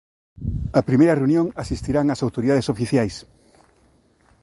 [0.79, 3.15] Á primeira reunión asistirán as autoridades oficiais;